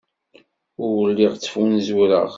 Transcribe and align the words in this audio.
Ur 0.85 0.95
lliɣ 1.09 1.33
ttfunzureɣ. 1.35 2.29